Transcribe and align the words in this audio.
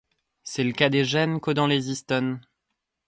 C'est 0.41 0.63
le 0.63 0.71
cas 0.71 0.89
des 0.89 1.05
gènes 1.05 1.39
codant 1.39 1.67
les 1.67 1.91
histones. 1.91 2.41